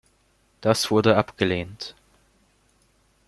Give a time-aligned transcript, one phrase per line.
[0.61, 1.93] Das wurde abgelehnt.